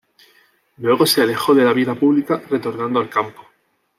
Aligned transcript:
Luego, 0.79 1.05
se 1.05 1.21
alejó 1.21 1.53
de 1.53 1.63
la 1.63 1.73
vida 1.73 1.93
pública, 1.93 2.41
retornando 2.49 2.99
al 2.99 3.07
campo. 3.07 3.43